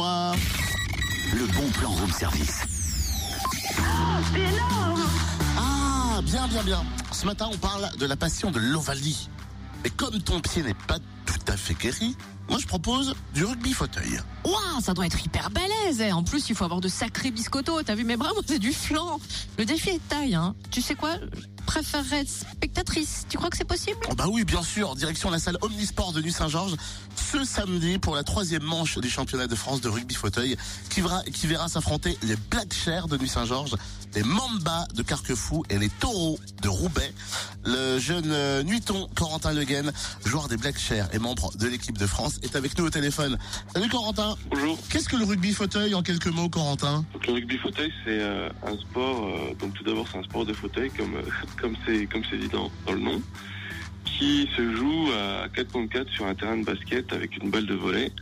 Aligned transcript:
moi. 0.00 0.32
Le 1.34 1.46
bon 1.46 1.68
plan 1.78 1.90
room 1.90 2.10
service. 2.10 2.60
C'est 4.32 4.40
énorme 4.40 5.02
Ah, 5.58 6.20
bien, 6.22 6.48
bien, 6.48 6.62
bien. 6.62 6.82
Ce 7.12 7.26
matin, 7.26 7.50
on 7.52 7.56
parle 7.58 7.90
de 7.98 8.06
la 8.06 8.16
passion 8.16 8.50
de 8.50 8.58
l'Ovalie. 8.58 9.28
Mais 9.84 9.90
comme 9.90 10.18
ton 10.22 10.40
pied 10.40 10.62
n'est 10.62 10.72
pas 10.88 10.98
tout 11.26 11.44
à 11.52 11.56
fait 11.56 11.74
guéri, 11.74 12.16
moi 12.50 12.58
je 12.60 12.66
propose 12.66 13.14
du 13.32 13.44
rugby 13.44 13.72
fauteuil. 13.72 14.20
Waouh, 14.44 14.80
ça 14.82 14.92
doit 14.94 15.06
être 15.06 15.24
hyper 15.24 15.50
balèze. 15.50 16.00
eh. 16.00 16.12
En 16.12 16.22
plus, 16.24 16.48
il 16.50 16.54
faut 16.56 16.64
avoir 16.64 16.80
de 16.80 16.88
sacrés 16.88 17.30
biscottos. 17.30 17.82
T'as 17.84 17.94
vu 17.94 18.04
mes 18.04 18.16
bras 18.16 18.30
Moi, 18.32 18.42
c'est 18.46 18.58
du 18.58 18.72
flan. 18.72 19.18
Le 19.58 19.64
défi 19.64 19.90
est 19.90 19.94
de 19.94 20.00
taille. 20.08 20.34
Hein. 20.34 20.54
Tu 20.70 20.80
sais 20.82 20.94
quoi 20.94 21.16
Je 21.18 21.64
préférerais 21.66 22.20
être 22.20 22.30
spectatrice. 22.30 23.26
Tu 23.28 23.36
crois 23.36 23.50
que 23.50 23.56
c'est 23.56 23.64
possible? 23.64 23.98
Oh 24.10 24.14
bah 24.14 24.26
oui, 24.30 24.44
bien 24.44 24.62
sûr, 24.62 24.96
direction 24.96 25.30
la 25.30 25.38
salle 25.38 25.58
Omnisport 25.62 26.12
de 26.12 26.20
Nuit-Saint-Georges 26.22 26.74
ce 27.14 27.44
samedi 27.44 27.98
pour 27.98 28.16
la 28.16 28.24
troisième 28.24 28.62
manche 28.64 28.98
du 28.98 29.08
championnat 29.08 29.46
de 29.46 29.54
France 29.54 29.80
de 29.80 29.88
rugby 29.88 30.14
fauteuil 30.14 30.56
qui 30.88 31.00
verra, 31.00 31.22
qui 31.22 31.46
verra 31.46 31.68
s'affronter 31.68 32.18
les 32.22 32.34
Black 32.50 32.72
Chairs 32.74 33.06
de 33.06 33.16
Nuit-Saint-Georges, 33.18 33.76
les 34.14 34.24
Mamba 34.24 34.88
de 34.94 35.02
Carquefou 35.02 35.62
et 35.70 35.78
les 35.78 35.90
Taureaux 35.90 36.40
de 36.62 36.68
Roubaix. 36.68 37.14
Le 37.64 37.98
jeune 38.00 38.30
euh, 38.32 38.62
Nuiton 38.64 39.06
Corentin 39.14 39.52
Leguen, 39.52 39.92
joueur 40.24 40.48
des 40.48 40.56
Black 40.56 40.78
Chairs 40.78 41.08
et 41.12 41.18
membre 41.20 41.56
de 41.56 41.68
l'équipe 41.68 41.98
de 41.98 42.06
France, 42.06 42.39
est 42.42 42.56
avec 42.56 42.76
nous 42.78 42.86
au 42.86 42.90
téléphone. 42.90 43.38
Salut 43.74 43.88
Corentin 43.88 44.36
Bonjour. 44.50 44.78
Qu'est-ce 44.90 45.08
que 45.08 45.16
le 45.16 45.24
rugby 45.24 45.52
fauteuil 45.52 45.94
en 45.94 46.02
quelques 46.02 46.28
mots 46.28 46.48
Corentin 46.48 47.04
Donc 47.12 47.26
le 47.26 47.34
rugby 47.34 47.56
fauteuil 47.58 47.92
c'est 48.04 48.20
euh, 48.20 48.48
un 48.66 48.76
sport. 48.78 49.26
euh, 49.26 49.54
donc 49.60 49.74
tout 49.74 49.84
d'abord 49.84 50.06
c'est 50.10 50.18
un 50.18 50.22
sport 50.22 50.44
de 50.46 50.52
fauteuil 50.52 50.90
comme 50.90 51.14
euh, 51.16 51.22
comme 51.60 51.76
c'est 51.86 52.06
comme 52.06 52.22
c'est 52.30 52.38
dit 52.38 52.48
dans, 52.48 52.70
dans 52.86 52.92
le 52.92 53.00
nom, 53.00 53.22
qui 54.04 54.48
se 54.56 54.74
joue 54.74 55.08
à 55.12 55.48
4 55.48 55.72
contre 55.72 55.92
4 55.92 56.10
sur 56.10 56.26
un 56.26 56.34
terrain 56.34 56.56
de 56.56 56.64
basket 56.64 57.12
avec 57.12 57.36
une 57.42 57.50
balle 57.50 57.66
de 57.66 57.74
volley 57.74 58.12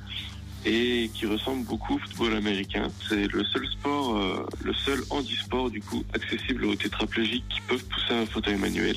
et 0.65 1.11
qui 1.15 1.27
ressemble 1.27 1.65
beaucoup 1.65 1.95
au 1.95 1.99
football 1.99 2.35
américain. 2.35 2.89
C'est 3.09 3.33
le 3.33 3.45
seul 3.45 3.67
sport, 3.69 4.17
euh, 4.17 4.47
le 4.65 4.75
seul 4.75 5.01
handisport 5.11 5.71
du 5.71 5.81
coup 5.81 6.03
accessible 6.15 6.65
aux 6.65 6.75
tétraplégiques 6.75 7.45
qui 7.49 7.61
peuvent 7.63 7.85
pousser 7.85 8.15
un 8.15 8.27
fauteuil 8.27 8.57
manuel. 8.57 8.97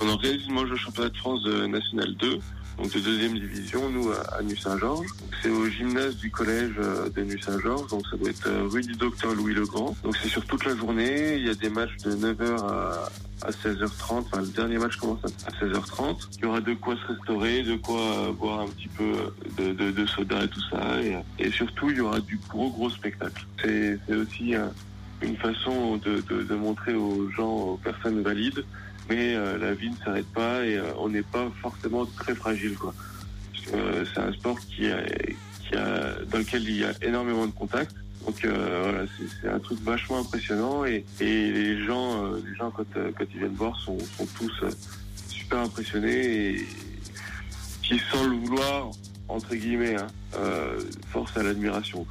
On 0.00 0.08
organise 0.08 0.46
une 0.46 0.54
manche 0.54 0.70
au 0.70 0.76
championnat 0.76 1.10
de 1.10 1.16
France 1.16 1.44
National 1.46 2.14
2 2.16 2.38
donc 2.78 2.92
de 2.92 3.00
deuxième 3.00 3.34
division, 3.34 3.88
nous 3.88 4.10
à, 4.10 4.42
Nuit-Saint-Georges. 4.42 5.06
Donc, 5.06 5.30
C'est 5.42 5.50
au 5.50 5.66
gymnase 5.68 6.16
du 6.16 6.30
collège 6.30 6.72
euh, 6.78 7.08
de 7.08 7.22
Nuit-Saint-Georges, 7.22 7.88
donc 7.88 8.02
ça 8.10 8.16
doit 8.16 8.30
être 8.30 8.48
euh, 8.48 8.66
rue 8.68 8.82
du 8.82 8.94
docteur 8.94 9.34
Louis 9.34 9.54
Legrand. 9.54 9.96
Donc 10.02 10.16
c'est 10.16 10.28
sur 10.28 10.44
toute 10.44 10.64
la 10.64 10.74
journée, 10.74 11.36
il 11.36 11.46
y 11.46 11.50
a 11.50 11.54
des 11.54 11.68
matchs 11.68 11.96
de 11.98 12.12
9h 12.12 12.60
à, 12.62 13.08
à 13.46 13.50
16h30, 13.50 14.18
enfin 14.18 14.40
le 14.40 14.48
dernier 14.48 14.78
match 14.78 14.96
commence 14.96 15.20
à 15.24 15.64
16h30. 15.64 16.28
Il 16.38 16.42
y 16.42 16.46
aura 16.46 16.60
de 16.60 16.74
quoi 16.74 16.96
se 16.96 17.12
restaurer, 17.12 17.62
de 17.62 17.76
quoi 17.76 18.00
euh, 18.00 18.32
boire 18.32 18.60
un 18.60 18.68
petit 18.68 18.88
peu 18.88 19.12
de, 19.58 19.72
de, 19.72 19.90
de 19.90 20.06
soda 20.06 20.44
et 20.44 20.48
tout 20.48 20.62
ça, 20.70 21.00
et, 21.00 21.18
et 21.38 21.50
surtout 21.50 21.90
il 21.90 21.98
y 21.98 22.00
aura 22.00 22.20
du 22.20 22.38
gros 22.48 22.70
gros 22.70 22.90
spectacle. 22.90 23.46
C'est 23.62 23.98
aussi 24.10 24.54
une 25.22 25.36
façon 25.36 25.96
de, 25.96 26.54
montrer 26.54 26.94
aux 26.94 27.30
gens, 27.30 27.52
aux 27.52 27.76
personnes 27.76 28.22
valides, 28.22 28.64
mais 29.08 29.34
euh, 29.34 29.58
la 29.58 29.74
vie 29.74 29.90
ne 29.90 29.96
s'arrête 29.96 30.26
pas 30.32 30.64
et 30.64 30.76
euh, 30.76 30.92
on 30.98 31.08
n'est 31.08 31.22
pas 31.22 31.50
forcément 31.60 32.06
très 32.06 32.34
fragile 32.34 32.74
euh, 33.72 34.04
c'est 34.12 34.20
un 34.20 34.32
sport 34.32 34.58
qui 34.60 34.88
dans 36.30 36.38
lequel 36.38 36.62
il 36.62 36.78
y 36.78 36.84
a 36.84 36.92
énormément 37.02 37.46
de 37.46 37.52
contacts. 37.52 37.96
Donc 38.26 38.46
voilà, 38.46 39.04
c'est, 39.40 39.48
un 39.48 39.58
truc 39.58 39.80
vachement 39.80 40.20
impressionnant 40.20 40.84
et, 40.84 41.04
les 41.20 41.84
gens, 41.84 42.30
les 42.32 42.54
gens 42.54 42.70
quand, 42.70 42.84
ils 42.94 43.38
viennent 43.38 43.54
voir 43.54 43.78
sont, 43.80 43.98
tous 44.36 44.52
super 45.28 45.58
impressionnés 45.60 46.50
et 46.50 46.66
qui 47.82 47.98
sans 48.10 48.24
le 48.24 48.36
vouloir 48.36 48.90
entre 49.28 49.54
guillemets 49.54 49.96
hein, 49.96 50.06
force 51.10 51.36
à 51.36 51.42
l'admiration. 51.42 52.06